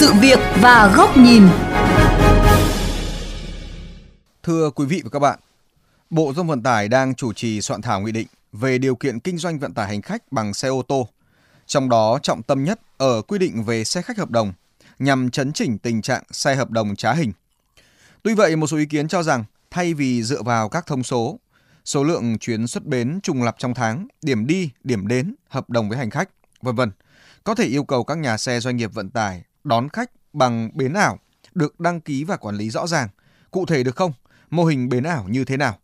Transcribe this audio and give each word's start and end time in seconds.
sự 0.00 0.12
việc 0.20 0.38
và 0.60 0.92
góc 0.96 1.16
nhìn. 1.16 1.42
Thưa 4.42 4.70
quý 4.70 4.86
vị 4.86 5.00
và 5.04 5.10
các 5.10 5.18
bạn, 5.18 5.38
Bộ 6.10 6.24
Giao 6.24 6.34
thông 6.34 6.46
Vận 6.46 6.62
tải 6.62 6.88
đang 6.88 7.14
chủ 7.14 7.32
trì 7.32 7.60
soạn 7.60 7.82
thảo 7.82 8.00
nghị 8.00 8.12
định 8.12 8.26
về 8.52 8.78
điều 8.78 8.94
kiện 8.94 9.20
kinh 9.20 9.38
doanh 9.38 9.58
vận 9.58 9.74
tải 9.74 9.88
hành 9.88 10.02
khách 10.02 10.32
bằng 10.32 10.54
xe 10.54 10.68
ô 10.68 10.82
tô. 10.82 11.08
Trong 11.66 11.88
đó 11.88 12.18
trọng 12.22 12.42
tâm 12.42 12.64
nhất 12.64 12.80
ở 12.98 13.22
quy 13.22 13.38
định 13.38 13.64
về 13.64 13.84
xe 13.84 14.02
khách 14.02 14.18
hợp 14.18 14.30
đồng 14.30 14.52
nhằm 14.98 15.30
chấn 15.30 15.52
chỉnh 15.52 15.78
tình 15.78 16.02
trạng 16.02 16.22
xe 16.30 16.54
hợp 16.54 16.70
đồng 16.70 16.96
trá 16.96 17.12
hình. 17.12 17.32
Tuy 18.22 18.34
vậy, 18.34 18.56
một 18.56 18.66
số 18.66 18.76
ý 18.76 18.86
kiến 18.86 19.08
cho 19.08 19.22
rằng 19.22 19.44
thay 19.70 19.94
vì 19.94 20.22
dựa 20.22 20.42
vào 20.42 20.68
các 20.68 20.86
thông 20.86 21.02
số, 21.02 21.38
số 21.84 22.04
lượng 22.04 22.38
chuyến 22.38 22.66
xuất 22.66 22.86
bến 22.86 23.20
trùng 23.22 23.42
lập 23.42 23.54
trong 23.58 23.74
tháng, 23.74 24.06
điểm 24.22 24.46
đi, 24.46 24.70
điểm 24.84 25.08
đến, 25.08 25.34
hợp 25.48 25.70
đồng 25.70 25.88
với 25.88 25.98
hành 25.98 26.10
khách, 26.10 26.28
vân 26.62 26.74
vân, 26.74 26.90
có 27.44 27.54
thể 27.54 27.64
yêu 27.64 27.84
cầu 27.84 28.04
các 28.04 28.18
nhà 28.18 28.36
xe 28.36 28.60
doanh 28.60 28.76
nghiệp 28.76 28.90
vận 28.94 29.10
tải 29.10 29.42
đón 29.64 29.88
khách 29.88 30.10
bằng 30.32 30.70
bến 30.74 30.92
ảo 30.92 31.18
được 31.54 31.80
đăng 31.80 32.00
ký 32.00 32.24
và 32.24 32.36
quản 32.36 32.56
lý 32.56 32.70
rõ 32.70 32.86
ràng. 32.86 33.08
Cụ 33.50 33.66
thể 33.66 33.82
được 33.82 33.96
không? 33.96 34.12
Mô 34.50 34.64
hình 34.64 34.88
bến 34.88 35.04
ảo 35.04 35.26
như 35.28 35.44
thế 35.44 35.56
nào? 35.56 35.78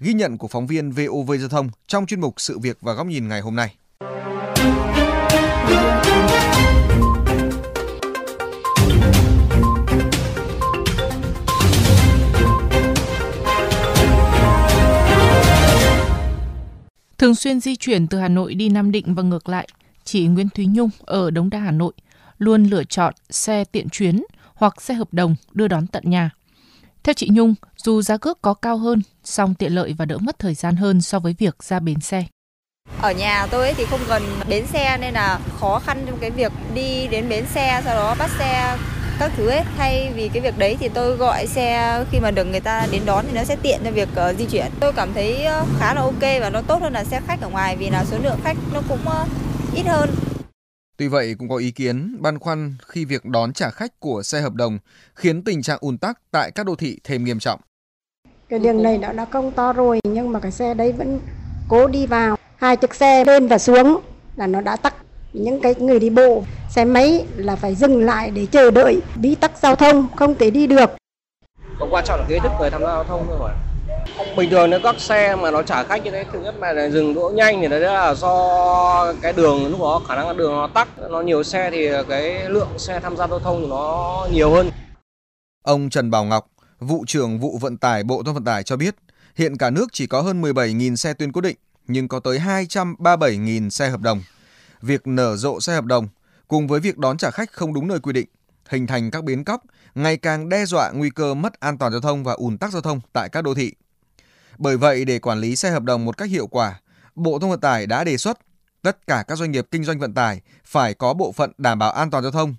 Ghi 0.00 0.12
nhận 0.12 0.38
của 0.38 0.48
phóng 0.48 0.66
viên 0.66 0.90
VOV 0.90 1.32
Giao 1.38 1.48
thông 1.48 1.70
trong 1.86 2.06
chuyên 2.06 2.20
mục 2.20 2.34
Sự 2.36 2.58
việc 2.58 2.78
và 2.80 2.92
góc 2.92 3.06
nhìn 3.06 3.28
ngày 3.28 3.40
hôm 3.40 3.56
nay. 3.56 3.76
Thường 17.18 17.34
xuyên 17.34 17.60
di 17.60 17.76
chuyển 17.76 18.06
từ 18.06 18.18
Hà 18.18 18.28
Nội 18.28 18.54
đi 18.54 18.68
Nam 18.68 18.90
Định 18.90 19.14
và 19.14 19.22
ngược 19.22 19.48
lại, 19.48 19.68
chị 20.04 20.26
Nguyễn 20.26 20.48
Thúy 20.48 20.66
Nhung 20.66 20.90
ở 21.00 21.30
Đống 21.30 21.50
Đa 21.50 21.58
Hà 21.58 21.70
Nội 21.70 21.92
luôn 22.40 22.64
lựa 22.64 22.84
chọn 22.84 23.14
xe 23.30 23.64
tiện 23.64 23.88
chuyến 23.88 24.22
hoặc 24.54 24.82
xe 24.82 24.94
hợp 24.94 25.08
đồng 25.12 25.36
đưa 25.52 25.68
đón 25.68 25.86
tận 25.86 26.02
nhà. 26.06 26.30
Theo 27.02 27.14
chị 27.14 27.28
Nhung, 27.32 27.54
dù 27.76 28.02
giá 28.02 28.16
cước 28.16 28.42
có 28.42 28.54
cao 28.54 28.76
hơn, 28.76 29.02
song 29.24 29.54
tiện 29.54 29.74
lợi 29.74 29.94
và 29.98 30.04
đỡ 30.04 30.18
mất 30.18 30.38
thời 30.38 30.54
gian 30.54 30.76
hơn 30.76 31.00
so 31.00 31.18
với 31.18 31.34
việc 31.38 31.62
ra 31.62 31.80
bến 31.80 32.00
xe. 32.00 32.24
Ở 33.00 33.12
nhà 33.12 33.46
tôi 33.50 33.74
thì 33.76 33.84
không 33.84 34.00
gần 34.08 34.22
bến 34.48 34.66
xe 34.66 34.98
nên 35.00 35.14
là 35.14 35.40
khó 35.60 35.78
khăn 35.78 36.04
trong 36.06 36.18
cái 36.20 36.30
việc 36.30 36.52
đi 36.74 37.06
đến 37.10 37.28
bến 37.28 37.44
xe 37.54 37.82
sau 37.84 37.94
đó 37.94 38.14
bắt 38.18 38.30
xe 38.38 38.78
các 39.18 39.32
thứ 39.36 39.48
ấy. 39.48 39.62
Thay 39.78 40.12
vì 40.14 40.28
cái 40.28 40.40
việc 40.42 40.58
đấy 40.58 40.76
thì 40.80 40.88
tôi 40.88 41.16
gọi 41.16 41.46
xe 41.46 41.98
khi 42.10 42.20
mà 42.20 42.30
được 42.30 42.44
người 42.44 42.60
ta 42.60 42.86
đến 42.90 43.02
đón 43.06 43.24
thì 43.28 43.32
nó 43.34 43.44
sẽ 43.44 43.56
tiện 43.62 43.80
cho 43.84 43.90
việc 43.90 44.08
uh, 44.30 44.38
di 44.38 44.44
chuyển. 44.44 44.66
Tôi 44.80 44.92
cảm 44.92 45.14
thấy 45.14 45.44
ờ, 45.44 45.64
khá 45.78 45.94
là 45.94 46.00
ok 46.00 46.22
và 46.40 46.50
nó 46.50 46.62
tốt 46.62 46.82
hơn 46.82 46.92
là 46.92 47.04
xe 47.04 47.20
khách 47.26 47.40
ở 47.40 47.48
ngoài 47.48 47.76
vì 47.76 47.90
là 47.90 48.04
số 48.04 48.18
lượng 48.22 48.38
khách 48.44 48.56
nó 48.72 48.80
cũng 48.88 49.00
uh, 49.06 49.28
ít 49.74 49.82
hơn. 49.86 50.10
Tuy 51.00 51.08
vậy 51.08 51.34
cũng 51.38 51.48
có 51.48 51.56
ý 51.56 51.70
kiến 51.70 52.16
băn 52.20 52.38
khoăn 52.38 52.74
khi 52.86 53.04
việc 53.04 53.24
đón 53.24 53.52
trả 53.52 53.70
khách 53.70 54.00
của 54.00 54.22
xe 54.22 54.40
hợp 54.40 54.54
đồng 54.54 54.78
khiến 55.14 55.44
tình 55.44 55.62
trạng 55.62 55.78
ùn 55.80 55.98
tắc 55.98 56.18
tại 56.30 56.50
các 56.50 56.66
đô 56.66 56.74
thị 56.74 56.98
thêm 57.04 57.24
nghiêm 57.24 57.38
trọng. 57.38 57.60
Cái 58.48 58.58
đường 58.58 58.82
này 58.82 58.98
đã 58.98 59.12
đã 59.12 59.24
công 59.24 59.52
to 59.52 59.72
rồi 59.72 60.00
nhưng 60.04 60.32
mà 60.32 60.40
cái 60.40 60.52
xe 60.52 60.74
đấy 60.74 60.92
vẫn 60.92 61.20
cố 61.68 61.86
đi 61.86 62.06
vào. 62.06 62.36
Hai 62.56 62.76
chiếc 62.76 62.94
xe 62.94 63.24
lên 63.24 63.48
và 63.48 63.58
xuống 63.58 64.00
là 64.36 64.46
nó 64.46 64.60
đã 64.60 64.76
tắc. 64.76 64.94
Những 65.32 65.60
cái 65.60 65.74
người 65.74 66.00
đi 66.00 66.10
bộ, 66.10 66.44
xe 66.70 66.84
máy 66.84 67.26
là 67.36 67.56
phải 67.56 67.74
dừng 67.74 68.04
lại 68.04 68.30
để 68.30 68.46
chờ 68.46 68.70
đợi, 68.70 69.00
bí 69.16 69.34
tắc 69.34 69.58
giao 69.58 69.76
thông, 69.76 70.08
không 70.16 70.34
thể 70.34 70.50
đi 70.50 70.66
được. 70.66 70.90
Còn 71.78 71.88
quan 71.90 72.04
trọng 72.06 72.20
là 72.20 72.26
cái 72.28 72.34
ý 72.34 72.40
thức 72.42 72.52
người 72.60 72.70
tham 72.70 72.80
gia 72.80 72.88
giao 72.88 73.04
thông 73.04 73.26
thôi 73.28 73.38
mà 73.40 73.69
bình 74.36 74.50
thường 74.50 74.70
nếu 74.70 74.80
các 74.82 75.00
xe 75.00 75.36
mà 75.36 75.50
nó 75.50 75.62
trả 75.62 75.84
khách 75.84 76.04
như 76.04 76.10
thế, 76.10 76.24
thứ 76.32 76.40
nhất 76.40 76.54
là 76.60 76.88
dừng 76.88 77.14
đỗ 77.14 77.30
nhanh 77.34 77.60
thì 77.60 77.68
đấy 77.68 77.80
là 77.80 78.14
do 78.14 79.14
cái 79.22 79.32
đường 79.32 79.70
lúc 79.70 79.80
đó, 79.80 80.02
khả 80.08 80.16
năng 80.16 80.26
là 80.26 80.32
đường 80.32 80.52
nó 80.52 80.68
tắc. 80.74 80.88
Nó 81.10 81.20
nhiều 81.20 81.42
xe 81.42 81.70
thì 81.70 81.88
cái 82.08 82.48
lượng 82.48 82.78
xe 82.78 83.00
tham 83.00 83.16
gia 83.16 83.26
giao 83.26 83.38
thông 83.38 83.60
thì 83.60 83.66
nó 83.66 84.26
nhiều 84.32 84.50
hơn. 84.50 84.70
Ông 85.62 85.90
Trần 85.90 86.10
Bảo 86.10 86.24
Ngọc, 86.24 86.46
vụ 86.80 87.04
trưởng 87.06 87.38
vụ 87.38 87.58
vận 87.58 87.76
tải 87.76 88.04
Bộ 88.04 88.16
Giao 88.16 88.22
thông 88.24 88.34
Vận 88.34 88.44
tải 88.44 88.62
cho 88.62 88.76
biết, 88.76 88.94
hiện 89.34 89.56
cả 89.56 89.70
nước 89.70 89.86
chỉ 89.92 90.06
có 90.06 90.20
hơn 90.20 90.42
17.000 90.42 90.96
xe 90.96 91.14
tuyến 91.14 91.32
cố 91.32 91.40
định, 91.40 91.56
nhưng 91.86 92.08
có 92.08 92.20
tới 92.20 92.38
237.000 92.38 93.70
xe 93.70 93.88
hợp 93.88 94.00
đồng. 94.00 94.22
Việc 94.82 95.06
nở 95.06 95.36
rộ 95.36 95.60
xe 95.60 95.74
hợp 95.74 95.84
đồng 95.84 96.08
cùng 96.48 96.66
với 96.66 96.80
việc 96.80 96.98
đón 96.98 97.16
trả 97.16 97.30
khách 97.30 97.52
không 97.52 97.74
đúng 97.74 97.88
nơi 97.88 97.98
quy 98.00 98.12
định, 98.12 98.28
hình 98.68 98.86
thành 98.86 99.10
các 99.10 99.24
bến 99.24 99.44
cóc, 99.44 99.62
ngày 99.94 100.16
càng 100.16 100.48
đe 100.48 100.64
dọa 100.64 100.90
nguy 100.90 101.10
cơ 101.10 101.34
mất 101.34 101.60
an 101.60 101.78
toàn 101.78 101.92
giao 101.92 102.00
thông 102.00 102.24
và 102.24 102.32
ùn 102.32 102.58
tắc 102.58 102.72
giao 102.72 102.82
thông 102.82 103.00
tại 103.12 103.28
các 103.32 103.44
đô 103.44 103.54
thị. 103.54 103.72
Bởi 104.60 104.76
vậy, 104.76 105.04
để 105.04 105.18
quản 105.18 105.40
lý 105.40 105.56
xe 105.56 105.70
hợp 105.70 105.82
đồng 105.82 106.04
một 106.04 106.16
cách 106.16 106.30
hiệu 106.30 106.46
quả, 106.46 106.80
Bộ 107.14 107.38
Thông 107.38 107.50
Vận 107.50 107.60
tải 107.60 107.86
đã 107.86 108.04
đề 108.04 108.16
xuất 108.16 108.38
tất 108.82 109.06
cả 109.06 109.24
các 109.28 109.38
doanh 109.38 109.50
nghiệp 109.50 109.66
kinh 109.70 109.84
doanh 109.84 109.98
vận 109.98 110.14
tải 110.14 110.40
phải 110.64 110.94
có 110.94 111.14
bộ 111.14 111.32
phận 111.32 111.52
đảm 111.58 111.78
bảo 111.78 111.92
an 111.92 112.10
toàn 112.10 112.22
giao 112.22 112.32
thông, 112.32 112.54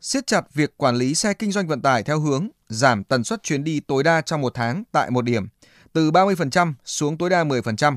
siết 0.00 0.26
chặt 0.26 0.54
việc 0.54 0.76
quản 0.76 0.96
lý 0.96 1.14
xe 1.14 1.34
kinh 1.34 1.52
doanh 1.52 1.66
vận 1.66 1.82
tải 1.82 2.02
theo 2.02 2.20
hướng 2.20 2.48
giảm 2.68 3.04
tần 3.04 3.24
suất 3.24 3.42
chuyến 3.42 3.64
đi 3.64 3.80
tối 3.80 4.02
đa 4.02 4.20
trong 4.20 4.40
một 4.40 4.54
tháng 4.54 4.84
tại 4.92 5.10
một 5.10 5.24
điểm, 5.24 5.46
từ 5.92 6.10
30% 6.10 6.72
xuống 6.84 7.18
tối 7.18 7.30
đa 7.30 7.44
10%. 7.44 7.96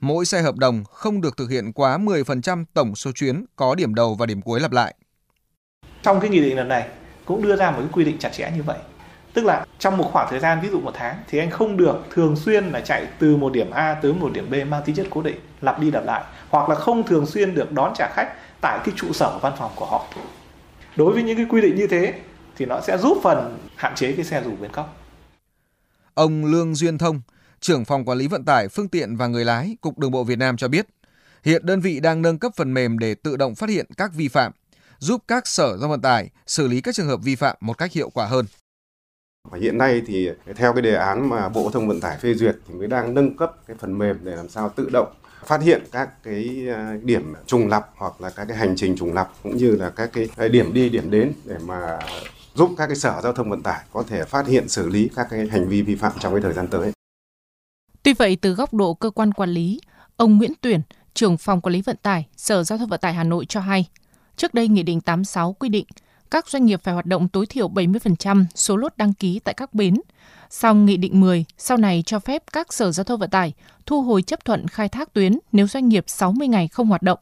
Mỗi 0.00 0.24
xe 0.24 0.42
hợp 0.42 0.56
đồng 0.56 0.84
không 0.84 1.20
được 1.20 1.36
thực 1.36 1.50
hiện 1.50 1.72
quá 1.72 1.98
10% 1.98 2.64
tổng 2.74 2.94
số 2.94 3.12
chuyến 3.12 3.44
có 3.56 3.74
điểm 3.74 3.94
đầu 3.94 4.14
và 4.14 4.26
điểm 4.26 4.42
cuối 4.42 4.60
lặp 4.60 4.72
lại. 4.72 4.94
Trong 6.02 6.20
cái 6.20 6.30
nghị 6.30 6.40
định 6.40 6.56
lần 6.56 6.68
này 6.68 6.88
cũng 7.24 7.42
đưa 7.42 7.56
ra 7.56 7.70
một 7.70 7.78
cái 7.78 7.88
quy 7.92 8.04
định 8.04 8.18
chặt 8.18 8.30
chẽ 8.32 8.52
như 8.56 8.62
vậy 8.62 8.78
tức 9.34 9.44
là 9.44 9.66
trong 9.78 9.96
một 9.96 10.10
khoảng 10.12 10.26
thời 10.30 10.40
gian, 10.40 10.60
ví 10.60 10.68
dụ 10.68 10.80
một 10.80 10.92
tháng, 10.94 11.16
thì 11.28 11.38
anh 11.38 11.50
không 11.50 11.76
được 11.76 11.96
thường 12.10 12.36
xuyên 12.36 12.64
là 12.64 12.80
chạy 12.80 13.06
từ 13.18 13.36
một 13.36 13.52
điểm 13.52 13.70
A 13.70 13.94
tới 14.02 14.12
một 14.12 14.32
điểm 14.32 14.50
B 14.50 14.54
mang 14.68 14.82
tính 14.84 14.96
chất 14.96 15.06
cố 15.10 15.22
định, 15.22 15.40
lặp 15.60 15.80
đi 15.80 15.90
lặp 15.90 16.04
lại. 16.04 16.24
Hoặc 16.50 16.68
là 16.68 16.74
không 16.74 17.06
thường 17.06 17.26
xuyên 17.26 17.54
được 17.54 17.72
đón 17.72 17.92
trả 17.96 18.12
khách 18.14 18.34
tại 18.60 18.78
cái 18.84 18.94
trụ 18.98 19.12
sở 19.12 19.38
văn 19.42 19.52
phòng 19.58 19.72
của 19.76 19.86
họ. 19.86 20.06
Đối 20.96 21.14
với 21.14 21.22
những 21.22 21.36
cái 21.36 21.46
quy 21.48 21.60
định 21.60 21.76
như 21.76 21.86
thế, 21.86 22.14
thì 22.56 22.66
nó 22.66 22.80
sẽ 22.80 22.98
giúp 22.98 23.18
phần 23.22 23.58
hạn 23.76 23.94
chế 23.94 24.12
cái 24.12 24.24
xe 24.24 24.42
rủ 24.42 24.56
bến 24.60 24.70
cóc. 24.72 24.96
Ông 26.14 26.44
Lương 26.44 26.74
Duyên 26.74 26.98
Thông, 26.98 27.20
trưởng 27.60 27.84
phòng 27.84 28.04
quản 28.04 28.18
lý 28.18 28.28
vận 28.28 28.44
tải, 28.44 28.68
phương 28.68 28.88
tiện 28.88 29.16
và 29.16 29.26
người 29.26 29.44
lái, 29.44 29.76
cục 29.80 29.98
đường 29.98 30.10
bộ 30.10 30.24
Việt 30.24 30.38
Nam 30.38 30.56
cho 30.56 30.68
biết, 30.68 30.86
hiện 31.44 31.66
đơn 31.66 31.80
vị 31.80 32.00
đang 32.00 32.22
nâng 32.22 32.38
cấp 32.38 32.52
phần 32.56 32.74
mềm 32.74 32.98
để 32.98 33.14
tự 33.14 33.36
động 33.36 33.54
phát 33.54 33.70
hiện 33.70 33.86
các 33.96 34.10
vi 34.14 34.28
phạm, 34.28 34.52
giúp 34.98 35.22
các 35.28 35.46
sở 35.46 35.76
giao 35.76 35.90
vận 35.90 36.00
tải 36.00 36.30
xử 36.46 36.68
lý 36.68 36.80
các 36.80 36.94
trường 36.94 37.08
hợp 37.08 37.20
vi 37.22 37.36
phạm 37.36 37.56
một 37.60 37.78
cách 37.78 37.92
hiệu 37.92 38.10
quả 38.10 38.26
hơn. 38.26 38.46
Và 39.50 39.58
hiện 39.58 39.78
nay 39.78 40.02
thì 40.06 40.30
theo 40.56 40.72
cái 40.72 40.82
đề 40.82 40.94
án 40.94 41.28
mà 41.28 41.48
Bộ 41.48 41.70
Thông 41.70 41.88
Vận 41.88 42.00
tải 42.00 42.18
phê 42.18 42.34
duyệt 42.34 42.56
thì 42.68 42.74
mới 42.74 42.86
đang 42.86 43.14
nâng 43.14 43.36
cấp 43.36 43.56
cái 43.66 43.76
phần 43.80 43.98
mềm 43.98 44.18
để 44.22 44.36
làm 44.36 44.48
sao 44.48 44.68
tự 44.68 44.90
động 44.92 45.12
phát 45.44 45.62
hiện 45.62 45.82
các 45.92 46.22
cái 46.22 46.66
à, 46.74 46.96
điểm 47.02 47.34
trùng 47.46 47.68
lập 47.68 47.90
hoặc 47.96 48.20
là 48.20 48.30
các 48.30 48.44
cái 48.44 48.56
hành 48.56 48.76
trình 48.76 48.96
trùng 48.96 49.12
lập 49.12 49.32
cũng 49.42 49.56
như 49.56 49.76
là 49.76 49.90
các 49.90 50.10
cái 50.12 50.28
à, 50.36 50.48
điểm 50.48 50.74
đi 50.74 50.88
điểm 50.88 51.10
đến 51.10 51.32
để 51.44 51.56
mà 51.66 51.98
giúp 52.54 52.70
các 52.78 52.86
cái 52.86 52.96
sở 52.96 53.20
giao 53.22 53.32
thông 53.32 53.50
vận 53.50 53.62
tải 53.62 53.80
có 53.92 54.02
thể 54.08 54.24
phát 54.24 54.46
hiện 54.46 54.68
xử 54.68 54.88
lý 54.88 55.10
các 55.16 55.26
cái 55.30 55.46
hành 55.46 55.68
vi 55.68 55.82
vi 55.82 55.94
phạm 55.94 56.12
trong 56.18 56.32
cái 56.32 56.42
thời 56.42 56.52
gian 56.52 56.68
tới. 56.68 56.92
Tuy 58.02 58.14
vậy 58.14 58.36
từ 58.36 58.54
góc 58.54 58.74
độ 58.74 58.94
cơ 58.94 59.10
quan 59.10 59.32
quản 59.32 59.50
lý, 59.50 59.80
ông 60.16 60.38
Nguyễn 60.38 60.52
Tuyển, 60.60 60.80
trưởng 61.14 61.36
phòng 61.36 61.60
quản 61.60 61.72
lý 61.72 61.82
vận 61.82 61.96
tải, 62.02 62.26
Sở 62.36 62.64
Giao 62.64 62.78
thông 62.78 62.88
Vận 62.88 63.00
tải 63.00 63.14
Hà 63.14 63.24
Nội 63.24 63.44
cho 63.46 63.60
hay, 63.60 63.88
trước 64.36 64.54
đây 64.54 64.68
Nghị 64.68 64.82
định 64.82 65.00
86 65.00 65.52
quy 65.52 65.68
định 65.68 65.84
các 66.32 66.48
doanh 66.48 66.66
nghiệp 66.66 66.80
phải 66.82 66.94
hoạt 66.94 67.06
động 67.06 67.28
tối 67.28 67.46
thiểu 67.46 67.68
70% 67.68 68.44
số 68.54 68.76
lốt 68.76 68.92
đăng 68.96 69.14
ký 69.14 69.40
tại 69.44 69.54
các 69.54 69.74
bến. 69.74 70.00
Song 70.50 70.86
Nghị 70.86 70.96
định 70.96 71.20
10 71.20 71.44
sau 71.58 71.76
này 71.76 72.02
cho 72.06 72.18
phép 72.18 72.42
các 72.52 72.72
sở 72.72 72.92
giao 72.92 73.04
thông 73.04 73.20
vận 73.20 73.30
tải 73.30 73.52
thu 73.86 74.02
hồi 74.02 74.22
chấp 74.22 74.44
thuận 74.44 74.68
khai 74.68 74.88
thác 74.88 75.12
tuyến 75.12 75.38
nếu 75.52 75.66
doanh 75.66 75.88
nghiệp 75.88 76.04
60 76.06 76.48
ngày 76.48 76.68
không 76.68 76.86
hoạt 76.86 77.02
động. 77.02 77.18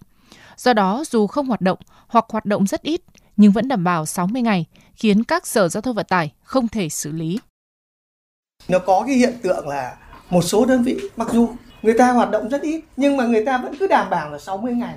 Do 0.57 0.73
đó, 0.73 1.05
dù 1.07 1.27
không 1.27 1.47
hoạt 1.47 1.61
động 1.61 1.79
hoặc 2.09 2.25
hoạt 2.29 2.45
động 2.45 2.67
rất 2.67 2.83
ít 2.83 3.01
nhưng 3.37 3.53
vẫn 3.53 3.69
đảm 3.69 3.85
bảo 3.85 4.07
60 4.07 4.43
ngày, 4.43 4.67
khiến 4.95 5.25
các 5.25 5.47
sở 5.47 5.69
giao 5.69 5.81
thông 5.81 5.95
vận 5.95 6.07
tải 6.09 6.33
không 6.43 6.69
thể 6.69 6.89
xử 6.89 7.13
lý. 7.13 7.39
Nó 8.69 8.79
có 8.79 9.05
cái 9.07 9.17
hiện 9.17 9.35
tượng 9.43 9.69
là 9.69 9.97
một 10.31 10.43
số 10.43 10.67
đơn 10.67 10.83
vị 10.83 10.99
mặc 11.17 11.29
dù 11.33 11.49
người 11.83 11.95
ta 11.99 12.13
hoạt 12.13 12.31
động 12.31 12.49
rất 12.49 12.63
ít 12.63 12.85
nhưng 12.97 13.17
mà 13.17 13.27
người 13.27 13.45
ta 13.45 13.59
vẫn 13.59 13.75
cứ 13.81 13.87
đảm 13.87 14.11
bảo 14.11 14.31
là 14.31 14.39
60 14.39 14.75
ngày 14.75 14.95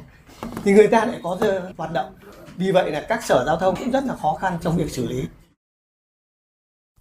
thì 0.63 0.71
người 0.71 0.87
ta 0.87 1.05
lại 1.05 1.19
có 1.23 1.37
hoạt 1.77 1.93
động 1.93 2.13
vì 2.57 2.71
vậy 2.71 2.91
là 2.91 3.05
các 3.09 3.23
sở 3.23 3.43
giao 3.45 3.57
thông 3.57 3.75
cũng 3.75 3.91
rất 3.91 4.05
là 4.05 4.15
khó 4.15 4.37
khăn 4.41 4.57
trong 4.61 4.77
việc 4.77 4.91
xử 4.91 5.07
lý. 5.07 5.23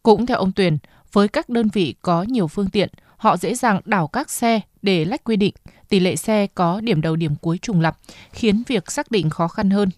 Cũng 0.02 0.26
theo 0.26 0.37
ông 0.37 0.52
Tuyền, 0.52 0.78
với 1.12 1.28
các 1.28 1.49
đơn 1.49 1.69
vị 1.72 1.94
có 2.02 2.22
nhiều 2.22 2.49
phương 2.49 2.70
tiện, 2.70 2.88
họ 3.16 3.37
dễ 3.37 3.54
dàng 3.54 3.81
đảo 3.84 4.08
các 4.08 4.31
xe 4.31 4.60
để 4.82 5.04
lách 5.04 5.25
quy 5.25 5.37
định, 5.37 5.54
tỷ 5.88 6.00
lệ 6.00 6.16
xe 6.16 6.46
có 6.54 6.81
điểm 6.81 7.00
đầu 7.00 7.16
điểm 7.16 7.37
cuối 7.40 7.58
trùng 7.58 7.81
lập, 7.81 7.99
khiến 8.32 8.62
việc 8.66 8.90
xác 8.90 9.10
định 9.10 9.31
khó 9.31 9.49
khăn 9.49 9.70
hơn. 9.70 9.90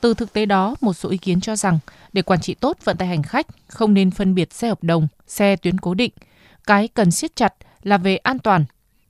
Từ 0.00 0.14
thực 0.14 0.32
tế 0.32 0.46
đó, 0.46 0.76
một 0.80 0.92
số 0.92 1.08
ý 1.08 1.18
kiến 1.18 1.40
cho 1.40 1.56
rằng 1.56 1.78
để 2.12 2.22
quản 2.22 2.40
trị 2.40 2.54
tốt 2.54 2.76
vận 2.84 2.96
tải 2.96 3.08
hành 3.08 3.22
khách 3.22 3.46
không 3.66 3.94
nên 3.94 4.10
phân 4.10 4.34
biệt 4.34 4.52
xe 4.52 4.68
hợp 4.68 4.82
đồng, 4.82 5.08
xe 5.26 5.56
tuyến 5.56 5.78
cố 5.78 5.94
định. 5.94 6.12
Cái 6.66 6.88
cần 6.88 7.10
siết 7.10 7.36
chặt 7.36 7.54
là 7.82 7.98
về 7.98 8.16
an 8.16 8.38
toàn. 8.38 8.64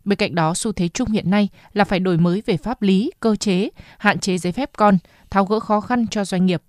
Bên 0.04 0.16
cạnh 0.16 0.34
đó, 0.34 0.54
xu 0.54 0.72
thế 0.72 0.88
chung 0.88 1.10
hiện 1.10 1.30
nay 1.30 1.48
là 1.72 1.84
phải 1.84 2.00
đổi 2.00 2.16
mới 2.16 2.42
về 2.46 2.56
pháp 2.56 2.82
lý, 2.82 3.10
cơ 3.20 3.36
chế, 3.36 3.68
hạn 3.98 4.18
chế 4.18 4.38
giấy 4.38 4.52
phép 4.52 4.70
con, 4.76 4.98
tháo 5.36 5.44
gỡ 5.44 5.60
khó 5.60 5.80
khăn 5.80 6.06
cho 6.10 6.24
doanh 6.24 6.46
nghiệp. 6.46 6.62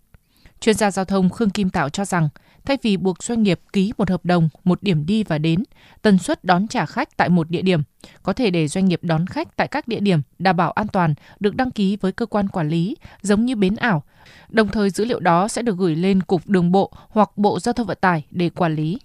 Chuyên 0.60 0.76
gia 0.76 0.92
giao 0.92 1.06
thông 1.06 1.30
Khương 1.30 1.50
Kim 1.50 1.70
Tạo 1.70 1.90
cho 1.90 2.06
rằng 2.06 2.30
thay 2.66 2.78
vì 2.84 2.98
buộc 2.98 3.24
doanh 3.24 3.44
nghiệp 3.44 3.60
ký 3.74 3.94
một 3.98 4.10
hợp 4.10 4.26
đồng, 4.26 4.50
một 4.64 4.84
điểm 4.84 5.06
đi 5.08 5.24
và 5.24 5.38
đến, 5.38 5.64
tần 6.02 6.18
suất 6.18 6.44
đón 6.44 6.68
trả 6.68 6.86
khách 6.86 7.18
tại 7.18 7.30
một 7.30 7.50
địa 7.50 7.62
điểm, 7.62 7.80
có 8.24 8.34
thể 8.34 8.52
để 8.52 8.68
doanh 8.68 8.86
nghiệp 8.86 9.00
đón 9.04 9.26
khách 9.28 9.58
tại 9.58 9.68
các 9.68 9.88
địa 9.88 10.00
điểm 10.00 10.20
đảm 10.40 10.58
bảo 10.58 10.72
an 10.72 10.88
toàn 10.94 11.14
được 11.40 11.56
đăng 11.56 11.72
ký 11.72 11.98
với 12.02 12.12
cơ 12.12 12.26
quan 12.26 12.48
quản 12.48 12.70
lý, 12.70 12.96
giống 13.22 13.46
như 13.46 13.56
bến 13.56 13.76
ảo. 13.76 14.04
Đồng 14.50 14.68
thời 14.68 14.90
dữ 14.90 15.06
liệu 15.06 15.20
đó 15.20 15.48
sẽ 15.48 15.62
được 15.62 15.76
gửi 15.78 15.96
lên 15.96 16.22
Cục 16.22 16.42
Đường 16.46 16.72
bộ 16.72 16.92
hoặc 17.10 17.30
Bộ 17.36 17.60
Giao 17.60 17.74
thông 17.74 17.88
Vận 17.88 17.98
tải 18.02 18.26
để 18.32 18.50
quản 18.50 18.76
lý. 18.76 18.98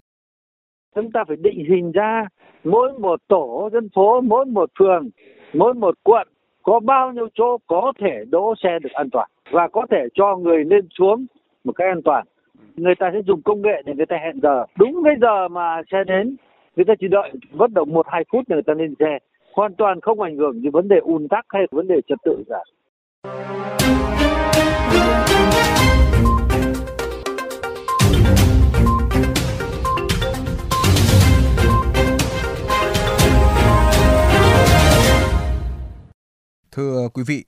Chúng 0.94 1.12
ta 1.12 1.20
phải 1.28 1.36
định 1.36 1.64
hình 1.70 1.92
ra 1.92 2.28
mỗi 2.64 2.92
một 2.98 3.20
tổ 3.28 3.70
dân 3.72 3.88
phố, 3.94 4.20
mỗi 4.20 4.44
một 4.44 4.70
phường, 4.78 5.08
mỗi 5.54 5.74
một 5.74 5.94
quận 6.02 6.28
có 6.62 6.80
bao 6.80 7.12
nhiêu 7.12 7.28
chỗ 7.34 7.58
có 7.66 7.92
thể 8.00 8.24
đỗ 8.30 8.54
xe 8.62 8.78
được 8.82 8.90
an 8.92 9.08
toàn 9.12 9.28
và 9.50 9.68
có 9.68 9.86
thể 9.90 10.06
cho 10.14 10.36
người 10.36 10.64
lên 10.64 10.88
xuống 10.98 11.26
một 11.64 11.72
cách 11.72 11.88
an 11.88 12.02
toàn. 12.04 12.26
Người 12.76 12.94
ta 12.94 13.10
sẽ 13.12 13.20
dùng 13.26 13.42
công 13.42 13.62
nghệ 13.62 13.82
để 13.84 13.94
người 13.94 14.06
ta 14.06 14.16
hẹn 14.24 14.40
giờ. 14.42 14.64
Đúng 14.78 15.02
cái 15.04 15.14
giờ 15.20 15.48
mà 15.48 15.82
xe 15.92 16.04
đến, 16.06 16.36
người 16.76 16.84
ta 16.84 16.94
chỉ 17.00 17.08
đợi 17.08 17.32
bất 17.52 17.72
động 17.72 17.92
một 17.92 18.06
hai 18.08 18.24
phút 18.32 18.44
để 18.48 18.56
người 18.56 18.62
ta 18.62 18.74
lên 18.74 18.94
xe. 18.98 19.18
Hoàn 19.52 19.74
toàn 19.74 20.00
không 20.00 20.20
ảnh 20.20 20.36
hưởng 20.36 20.60
gì 20.60 20.68
vấn 20.68 20.88
đề 20.88 20.96
ùn 20.96 21.28
tắc 21.28 21.44
hay 21.48 21.62
vấn 21.70 21.88
đề 21.88 22.00
trật 22.08 22.18
tự 22.24 22.44
cả. 22.48 22.64
Thưa 36.76 37.08
quý 37.14 37.22
vị, 37.26 37.44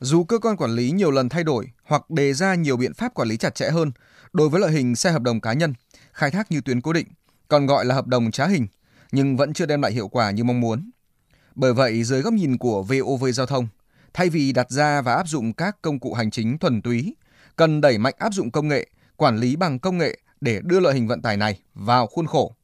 dù 0.00 0.24
cơ 0.24 0.38
quan 0.38 0.56
quản 0.56 0.70
lý 0.70 0.90
nhiều 0.90 1.10
lần 1.10 1.28
thay 1.28 1.44
đổi 1.44 1.70
hoặc 1.84 2.10
đề 2.10 2.34
ra 2.34 2.54
nhiều 2.54 2.76
biện 2.76 2.94
pháp 2.94 3.14
quản 3.14 3.28
lý 3.28 3.36
chặt 3.36 3.54
chẽ 3.54 3.70
hơn 3.70 3.92
đối 4.32 4.48
với 4.48 4.60
loại 4.60 4.72
hình 4.72 4.96
xe 4.96 5.10
hợp 5.10 5.22
đồng 5.22 5.40
cá 5.40 5.52
nhân, 5.52 5.74
khai 6.12 6.30
thác 6.30 6.50
như 6.50 6.60
tuyến 6.60 6.80
cố 6.80 6.92
định, 6.92 7.06
còn 7.48 7.66
gọi 7.66 7.84
là 7.84 7.94
hợp 7.94 8.06
đồng 8.06 8.30
trá 8.30 8.46
hình, 8.46 8.66
nhưng 9.12 9.36
vẫn 9.36 9.52
chưa 9.52 9.66
đem 9.66 9.82
lại 9.82 9.92
hiệu 9.92 10.08
quả 10.08 10.30
như 10.30 10.44
mong 10.44 10.60
muốn. 10.60 10.90
Bởi 11.54 11.74
vậy, 11.74 12.04
dưới 12.04 12.22
góc 12.22 12.34
nhìn 12.34 12.58
của 12.58 12.82
VOV 12.82 13.24
Giao 13.34 13.46
thông, 13.46 13.68
thay 14.14 14.30
vì 14.30 14.52
đặt 14.52 14.70
ra 14.70 15.02
và 15.02 15.14
áp 15.14 15.28
dụng 15.28 15.52
các 15.52 15.82
công 15.82 16.00
cụ 16.00 16.14
hành 16.14 16.30
chính 16.30 16.58
thuần 16.58 16.82
túy, 16.82 17.16
cần 17.56 17.80
đẩy 17.80 17.98
mạnh 17.98 18.14
áp 18.18 18.32
dụng 18.34 18.50
công 18.50 18.68
nghệ, 18.68 18.86
quản 19.16 19.36
lý 19.36 19.56
bằng 19.56 19.78
công 19.78 19.98
nghệ 19.98 20.18
để 20.40 20.60
đưa 20.64 20.80
loại 20.80 20.94
hình 20.94 21.08
vận 21.08 21.22
tải 21.22 21.36
này 21.36 21.60
vào 21.74 22.06
khuôn 22.06 22.26
khổ. 22.26 22.54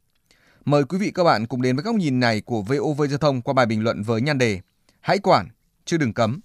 Mời 0.64 0.84
quý 0.84 0.98
vị 0.98 1.10
các 1.14 1.24
bạn 1.24 1.46
cùng 1.46 1.62
đến 1.62 1.76
với 1.76 1.82
góc 1.82 1.94
nhìn 1.94 2.20
này 2.20 2.40
của 2.40 2.62
VOV 2.62 3.02
Giao 3.08 3.18
thông 3.18 3.42
qua 3.42 3.54
bài 3.54 3.66
bình 3.66 3.82
luận 3.82 4.02
với 4.02 4.20
nhan 4.20 4.38
đề 4.38 4.60
Hãy 5.00 5.18
quản, 5.18 5.48
chứ 5.84 5.96
đừng 5.96 6.12
cấm. 6.12 6.40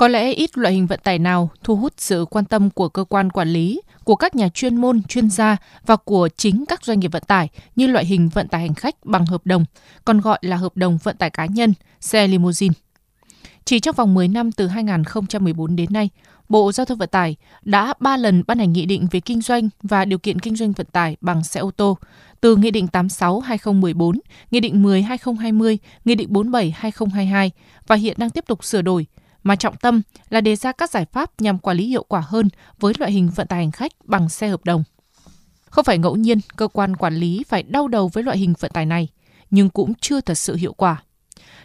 Có 0.00 0.08
lẽ 0.08 0.32
ít 0.32 0.58
loại 0.58 0.74
hình 0.74 0.86
vận 0.86 1.00
tải 1.02 1.18
nào 1.18 1.50
thu 1.64 1.76
hút 1.76 1.92
sự 1.96 2.24
quan 2.30 2.44
tâm 2.44 2.70
của 2.70 2.88
cơ 2.88 3.04
quan 3.04 3.30
quản 3.30 3.48
lý, 3.48 3.80
của 4.04 4.16
các 4.16 4.36
nhà 4.36 4.48
chuyên 4.48 4.76
môn, 4.76 5.02
chuyên 5.02 5.30
gia 5.30 5.56
và 5.86 5.96
của 5.96 6.28
chính 6.36 6.64
các 6.68 6.84
doanh 6.84 7.00
nghiệp 7.00 7.12
vận 7.12 7.22
tải 7.26 7.48
như 7.76 7.86
loại 7.86 8.04
hình 8.04 8.28
vận 8.28 8.48
tải 8.48 8.60
hành 8.60 8.74
khách 8.74 9.04
bằng 9.04 9.26
hợp 9.26 9.40
đồng, 9.44 9.64
còn 10.04 10.20
gọi 10.20 10.38
là 10.42 10.56
hợp 10.56 10.76
đồng 10.76 10.98
vận 11.02 11.16
tải 11.16 11.30
cá 11.30 11.46
nhân, 11.46 11.74
xe 12.00 12.28
limousine. 12.28 12.74
Chỉ 13.64 13.80
trong 13.80 13.94
vòng 13.96 14.14
10 14.14 14.28
năm 14.28 14.52
từ 14.52 14.66
2014 14.66 15.76
đến 15.76 15.92
nay, 15.92 16.10
Bộ 16.48 16.72
Giao 16.72 16.84
thông 16.84 16.98
Vận 16.98 17.08
tải 17.08 17.36
đã 17.62 17.94
3 18.00 18.16
lần 18.16 18.42
ban 18.46 18.58
hành 18.58 18.72
nghị 18.72 18.86
định 18.86 19.06
về 19.10 19.20
kinh 19.20 19.40
doanh 19.40 19.68
và 19.82 20.04
điều 20.04 20.18
kiện 20.18 20.38
kinh 20.38 20.56
doanh 20.56 20.72
vận 20.72 20.86
tải 20.92 21.16
bằng 21.20 21.44
xe 21.44 21.60
ô 21.60 21.70
tô, 21.70 21.98
từ 22.40 22.56
Nghị 22.56 22.70
định 22.70 22.86
86-2014, 22.92 24.18
Nghị 24.50 24.60
định 24.60 24.82
10-2020, 24.82 25.76
Nghị 26.04 26.14
định 26.14 26.28
47-2022 26.32 27.50
và 27.86 27.96
hiện 27.96 28.16
đang 28.18 28.30
tiếp 28.30 28.44
tục 28.46 28.64
sửa 28.64 28.82
đổi, 28.82 29.06
mà 29.42 29.56
trọng 29.56 29.76
tâm 29.76 30.02
là 30.28 30.40
đề 30.40 30.56
ra 30.56 30.72
các 30.72 30.90
giải 30.90 31.04
pháp 31.12 31.40
nhằm 31.40 31.58
quản 31.58 31.76
lý 31.76 31.86
hiệu 31.86 32.04
quả 32.08 32.22
hơn 32.26 32.48
với 32.80 32.94
loại 32.98 33.12
hình 33.12 33.30
vận 33.34 33.46
tải 33.46 33.58
hành 33.58 33.70
khách 33.70 33.92
bằng 34.04 34.28
xe 34.28 34.48
hợp 34.48 34.64
đồng. 34.64 34.84
Không 35.70 35.84
phải 35.84 35.98
ngẫu 35.98 36.16
nhiên 36.16 36.40
cơ 36.56 36.68
quan 36.68 36.96
quản 36.96 37.14
lý 37.14 37.42
phải 37.48 37.62
đau 37.62 37.88
đầu 37.88 38.08
với 38.08 38.24
loại 38.24 38.38
hình 38.38 38.54
vận 38.60 38.70
tải 38.70 38.86
này, 38.86 39.08
nhưng 39.50 39.70
cũng 39.70 39.94
chưa 39.94 40.20
thật 40.20 40.34
sự 40.34 40.54
hiệu 40.54 40.72
quả. 40.72 41.02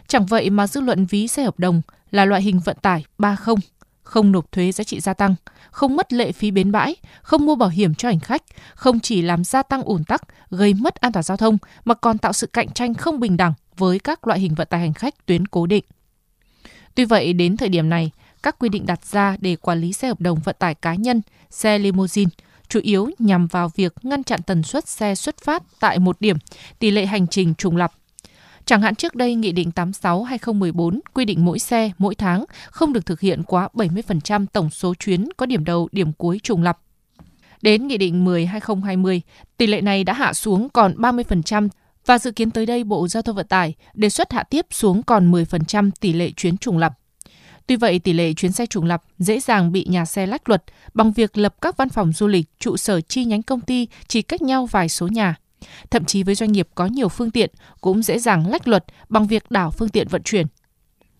Chẳng 0.06 0.26
vậy 0.26 0.50
mà 0.50 0.66
dư 0.66 0.80
luận 0.80 1.06
ví 1.06 1.28
xe 1.28 1.44
hợp 1.44 1.58
đồng 1.58 1.82
là 2.10 2.24
loại 2.24 2.42
hình 2.42 2.60
vận 2.64 2.76
tải 2.82 3.04
30, 3.18 3.56
không 4.02 4.32
nộp 4.32 4.52
thuế 4.52 4.72
giá 4.72 4.84
trị 4.84 5.00
gia 5.00 5.14
tăng, 5.14 5.34
không 5.70 5.96
mất 5.96 6.12
lệ 6.12 6.32
phí 6.32 6.50
bến 6.50 6.72
bãi, 6.72 6.96
không 7.22 7.46
mua 7.46 7.54
bảo 7.54 7.68
hiểm 7.68 7.94
cho 7.94 8.08
hành 8.08 8.20
khách, 8.20 8.42
không 8.74 9.00
chỉ 9.00 9.22
làm 9.22 9.44
gia 9.44 9.62
tăng 9.62 9.82
ủn 9.82 10.04
tắc, 10.04 10.22
gây 10.50 10.74
mất 10.74 10.94
an 10.94 11.12
toàn 11.12 11.22
giao 11.22 11.36
thông 11.36 11.58
mà 11.84 11.94
còn 11.94 12.18
tạo 12.18 12.32
sự 12.32 12.46
cạnh 12.46 12.68
tranh 12.72 12.94
không 12.94 13.20
bình 13.20 13.36
đẳng 13.36 13.52
với 13.76 13.98
các 13.98 14.26
loại 14.26 14.40
hình 14.40 14.54
vận 14.54 14.68
tải 14.70 14.80
hành 14.80 14.94
khách 14.94 15.26
tuyến 15.26 15.46
cố 15.46 15.66
định. 15.66 15.84
Tuy 16.96 17.04
vậy, 17.04 17.32
đến 17.32 17.56
thời 17.56 17.68
điểm 17.68 17.88
này, 17.88 18.10
các 18.42 18.56
quy 18.58 18.68
định 18.68 18.86
đặt 18.86 19.04
ra 19.04 19.36
để 19.40 19.56
quản 19.56 19.80
lý 19.80 19.92
xe 19.92 20.08
hợp 20.08 20.20
đồng 20.20 20.38
vận 20.44 20.56
tải 20.58 20.74
cá 20.74 20.94
nhân, 20.94 21.22
xe 21.50 21.78
limousine 21.78 22.30
chủ 22.68 22.80
yếu 22.82 23.10
nhằm 23.18 23.46
vào 23.46 23.70
việc 23.74 23.92
ngăn 24.02 24.24
chặn 24.24 24.42
tần 24.42 24.62
suất 24.62 24.88
xe 24.88 25.14
xuất 25.14 25.36
phát 25.44 25.62
tại 25.80 25.98
một 25.98 26.20
điểm, 26.20 26.36
tỷ 26.78 26.90
lệ 26.90 27.06
hành 27.06 27.26
trình 27.26 27.54
trùng 27.54 27.76
lập. 27.76 27.92
Chẳng 28.64 28.82
hạn 28.82 28.94
trước 28.94 29.14
đây 29.14 29.34
Nghị 29.34 29.52
định 29.52 29.70
86-2014 29.74 31.00
quy 31.14 31.24
định 31.24 31.44
mỗi 31.44 31.58
xe, 31.58 31.90
mỗi 31.98 32.14
tháng 32.14 32.44
không 32.70 32.92
được 32.92 33.06
thực 33.06 33.20
hiện 33.20 33.42
quá 33.42 33.68
70% 33.74 34.46
tổng 34.52 34.70
số 34.70 34.94
chuyến 34.94 35.28
có 35.36 35.46
điểm 35.46 35.64
đầu, 35.64 35.88
điểm 35.92 36.12
cuối 36.12 36.40
trùng 36.42 36.62
lập. 36.62 36.78
Đến 37.62 37.86
Nghị 37.86 37.96
định 37.98 38.24
10-2020, 38.24 39.20
tỷ 39.56 39.66
lệ 39.66 39.80
này 39.80 40.04
đã 40.04 40.12
hạ 40.12 40.32
xuống 40.32 40.68
còn 40.68 40.94
30% 40.94 41.68
và 42.06 42.18
dự 42.18 42.30
kiến 42.30 42.50
tới 42.50 42.66
đây 42.66 42.84
Bộ 42.84 43.08
Giao 43.08 43.22
thông 43.22 43.36
Vận 43.36 43.46
tải 43.46 43.74
đề 43.94 44.08
xuất 44.08 44.32
hạ 44.32 44.42
tiếp 44.42 44.66
xuống 44.70 45.02
còn 45.02 45.32
10% 45.32 45.90
tỷ 46.00 46.12
lệ 46.12 46.30
chuyến 46.36 46.56
trùng 46.56 46.78
lập. 46.78 46.92
Tuy 47.66 47.76
vậy, 47.76 47.98
tỷ 47.98 48.12
lệ 48.12 48.32
chuyến 48.32 48.52
xe 48.52 48.66
trùng 48.66 48.84
lập 48.84 49.02
dễ 49.18 49.40
dàng 49.40 49.72
bị 49.72 49.84
nhà 49.88 50.04
xe 50.04 50.26
lách 50.26 50.48
luật 50.48 50.64
bằng 50.94 51.12
việc 51.12 51.38
lập 51.38 51.54
các 51.60 51.76
văn 51.76 51.88
phòng 51.88 52.12
du 52.12 52.26
lịch, 52.26 52.46
trụ 52.58 52.76
sở 52.76 53.00
chi 53.00 53.24
nhánh 53.24 53.42
công 53.42 53.60
ty 53.60 53.88
chỉ 54.08 54.22
cách 54.22 54.42
nhau 54.42 54.66
vài 54.66 54.88
số 54.88 55.08
nhà. 55.08 55.34
Thậm 55.90 56.04
chí 56.04 56.22
với 56.22 56.34
doanh 56.34 56.52
nghiệp 56.52 56.68
có 56.74 56.86
nhiều 56.86 57.08
phương 57.08 57.30
tiện 57.30 57.50
cũng 57.80 58.02
dễ 58.02 58.18
dàng 58.18 58.50
lách 58.50 58.68
luật 58.68 58.84
bằng 59.08 59.26
việc 59.26 59.50
đảo 59.50 59.70
phương 59.70 59.88
tiện 59.88 60.08
vận 60.08 60.22
chuyển. 60.22 60.46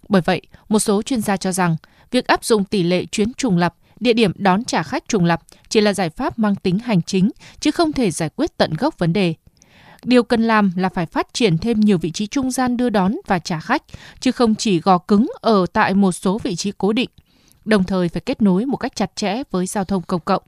Bởi 0.09 0.23
vậy, 0.23 0.43
một 0.69 0.79
số 0.79 1.03
chuyên 1.03 1.21
gia 1.21 1.37
cho 1.37 1.53
rằng 1.53 1.77
việc 2.11 2.27
áp 2.27 2.45
dụng 2.45 2.65
tỷ 2.65 2.83
lệ 2.83 3.05
chuyến 3.05 3.35
trùng 3.35 3.59
lập, 3.59 3.75
địa 4.01 4.13
điểm 4.13 4.33
đón 4.35 4.65
trả 4.65 4.83
khách 4.83 5.09
trùng 5.09 5.25
lập 5.25 5.41
chỉ 5.69 5.81
là 5.81 5.93
giải 5.93 6.11
pháp 6.11 6.39
mang 6.39 6.57
tính 6.57 6.79
hành 6.79 7.03
chính 7.03 7.31
chứ 7.61 7.71
không 7.71 7.93
thể 7.93 8.11
giải 8.11 8.31
quyết 8.37 8.57
tận 8.57 8.75
gốc 8.79 8.99
vấn 8.99 9.13
đề. 9.13 9.35
Điều 10.07 10.23
cần 10.23 10.43
làm 10.43 10.73
là 10.77 10.89
phải 10.89 11.07
phát 11.07 11.35
triển 11.35 11.59
thêm 11.59 11.81
nhiều 11.81 11.99
vị 11.99 12.11
trí 12.11 12.27
trung 12.27 12.51
gian 12.51 12.77
đưa 12.77 12.91
đón 12.91 13.17
và 13.27 13.39
trả 13.39 13.61
khách, 13.61 13.83
chứ 14.21 14.33
không 14.33 14.55
chỉ 14.55 14.81
gò 14.81 14.99
cứng 14.99 15.31
ở 15.41 15.67
tại 15.73 15.95
một 15.95 16.13
số 16.13 16.39
vị 16.43 16.57
trí 16.57 16.73
cố 16.79 16.93
định, 16.93 17.11
đồng 17.65 17.85
thời 17.85 18.09
phải 18.09 18.21
kết 18.21 18.43
nối 18.43 18.67
một 18.67 18.77
cách 18.77 18.97
chặt 18.97 19.17
chẽ 19.17 19.43
với 19.51 19.67
giao 19.67 19.85
thông 19.85 20.03
công 20.03 20.21
cộng. 20.21 20.43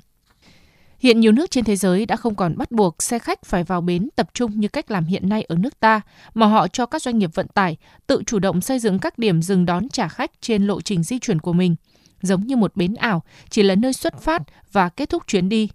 Hiện 0.99 1.20
nhiều 1.20 1.32
nước 1.32 1.50
trên 1.50 1.64
thế 1.64 1.76
giới 1.76 2.06
đã 2.06 2.16
không 2.16 2.34
còn 2.34 2.56
bắt 2.56 2.70
buộc 2.70 3.02
xe 3.02 3.19
khách 3.19 3.44
phải 3.44 3.64
vào 3.64 3.81
bến 3.81 4.08
tập 4.16 4.28
trung 4.34 4.60
như 4.60 4.69
cách 4.69 4.90
làm 4.90 5.05
hiện 5.05 5.28
nay 5.28 5.43
ở 5.43 5.56
nước 5.56 5.81
ta, 5.81 6.00
mà 6.34 6.46
họ 6.46 6.69
cho 6.69 6.87
các 6.87 7.02
doanh 7.02 7.19
nghiệp 7.19 7.31
vận 7.34 7.49
tải 7.49 7.76
tự 8.06 8.22
chủ 8.26 8.38
động 8.38 8.60
xây 8.60 8.78
dựng 8.78 8.99
các 8.99 9.19
điểm 9.19 9.43
dừng 9.43 9.66
đón 9.66 9.88
trả 9.88 10.08
khách 10.08 10.31
trên 10.40 10.66
lộ 10.66 10.81
trình 10.81 11.02
di 11.02 11.19
chuyển 11.19 11.40
của 11.40 11.52
mình, 11.52 11.77
giống 12.22 12.46
như 12.46 12.56
một 12.56 12.77
bến 12.77 12.94
ảo, 12.94 13.22
chỉ 13.50 13.62
là 13.62 13.74
nơi 13.74 13.93
xuất 13.93 14.20
phát 14.20 14.43
và 14.72 14.88
kết 14.88 15.08
thúc 15.08 15.22
chuyến 15.27 15.48
đi. 15.48 15.69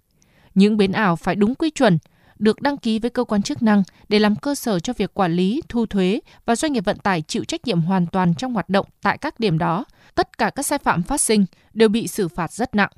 Những 0.54 0.76
bến 0.76 0.92
ảo 0.92 1.16
phải 1.16 1.34
đúng 1.34 1.54
quy 1.54 1.70
chuẩn, 1.70 1.98
được 2.38 2.62
đăng 2.62 2.76
ký 2.76 2.98
với 2.98 3.10
cơ 3.10 3.24
quan 3.24 3.42
chức 3.42 3.62
năng 3.62 3.82
để 4.08 4.18
làm 4.18 4.36
cơ 4.36 4.54
sở 4.54 4.80
cho 4.80 4.92
việc 4.92 5.14
quản 5.14 5.32
lý, 5.32 5.62
thu 5.68 5.86
thuế 5.86 6.20
và 6.46 6.56
doanh 6.56 6.72
nghiệp 6.72 6.84
vận 6.84 6.98
tải 6.98 7.22
chịu 7.22 7.44
trách 7.44 7.66
nhiệm 7.66 7.80
hoàn 7.80 8.06
toàn 8.06 8.34
trong 8.34 8.54
hoạt 8.54 8.68
động 8.68 8.86
tại 9.02 9.18
các 9.18 9.40
điểm 9.40 9.58
đó. 9.58 9.84
Tất 10.14 10.38
cả 10.38 10.50
các 10.50 10.66
sai 10.66 10.78
phạm 10.78 11.02
phát 11.02 11.20
sinh 11.20 11.46
đều 11.74 11.88
bị 11.88 12.08
xử 12.08 12.28
phạt 12.28 12.52
rất 12.52 12.74
nặng. 12.74 12.90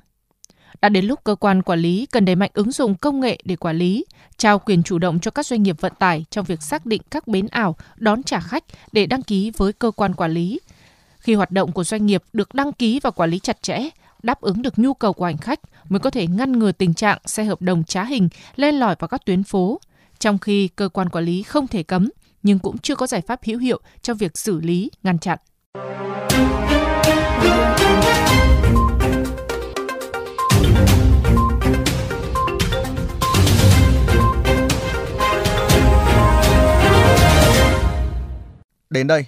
Đã 0.81 0.89
đến 0.89 1.05
lúc 1.05 1.23
cơ 1.23 1.35
quan 1.35 1.61
quản 1.61 1.79
lý 1.79 2.05
cần 2.05 2.25
đẩy 2.25 2.35
mạnh 2.35 2.51
ứng 2.53 2.71
dụng 2.71 2.95
công 2.95 3.19
nghệ 3.19 3.39
để 3.45 3.55
quản 3.55 3.77
lý, 3.77 4.05
trao 4.37 4.59
quyền 4.59 4.83
chủ 4.83 4.99
động 4.99 5.19
cho 5.19 5.31
các 5.31 5.45
doanh 5.45 5.63
nghiệp 5.63 5.75
vận 5.81 5.93
tải 5.99 6.25
trong 6.31 6.45
việc 6.45 6.61
xác 6.61 6.85
định 6.85 7.01
các 7.11 7.27
bến 7.27 7.47
ảo 7.47 7.75
đón 7.95 8.23
trả 8.23 8.39
khách 8.39 8.63
để 8.91 9.05
đăng 9.05 9.23
ký 9.23 9.51
với 9.57 9.73
cơ 9.73 9.91
quan 9.91 10.13
quản 10.13 10.31
lý. 10.31 10.59
Khi 11.19 11.33
hoạt 11.33 11.51
động 11.51 11.71
của 11.71 11.83
doanh 11.83 12.05
nghiệp 12.05 12.23
được 12.33 12.53
đăng 12.53 12.73
ký 12.73 12.99
và 13.03 13.11
quản 13.11 13.29
lý 13.29 13.39
chặt 13.39 13.61
chẽ, 13.61 13.89
đáp 14.27 14.41
ứng 14.41 14.61
được 14.61 14.79
nhu 14.79 14.93
cầu 14.93 15.13
của 15.13 15.25
hành 15.25 15.37
khách 15.37 15.59
mới 15.89 15.99
có 15.99 16.09
thể 16.09 16.27
ngăn 16.27 16.59
ngừa 16.59 16.71
tình 16.71 16.93
trạng 16.93 17.17
xe 17.25 17.43
hợp 17.43 17.61
đồng 17.61 17.83
trá 17.83 18.03
hình 18.03 18.29
len 18.55 18.75
lỏi 18.75 18.95
vào 18.99 19.07
các 19.07 19.25
tuyến 19.25 19.43
phố, 19.43 19.81
trong 20.19 20.37
khi 20.37 20.67
cơ 20.67 20.89
quan 20.89 21.09
quản 21.09 21.25
lý 21.25 21.43
không 21.43 21.67
thể 21.67 21.83
cấm 21.83 22.09
nhưng 22.43 22.59
cũng 22.59 22.77
chưa 22.77 22.95
có 22.95 23.07
giải 23.07 23.21
pháp 23.21 23.39
hữu 23.43 23.59
hiệu 23.59 23.81
trong 24.01 24.17
việc 24.17 24.37
xử 24.37 24.61
lý, 24.61 24.91
ngăn 25.03 25.19
chặn. 25.19 25.39
Đến 38.89 39.07
đây, 39.07 39.25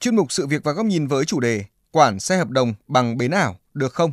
chuyên 0.00 0.16
mục 0.16 0.32
sự 0.32 0.46
việc 0.46 0.64
và 0.64 0.72
góc 0.72 0.86
nhìn 0.86 1.06
với 1.06 1.24
chủ 1.24 1.40
đề 1.40 1.64
quản 1.90 2.20
xe 2.20 2.36
hợp 2.36 2.48
đồng 2.50 2.74
bằng 2.88 3.16
bến 3.18 3.30
ảo 3.30 3.56
được 3.74 3.92
không 3.92 4.12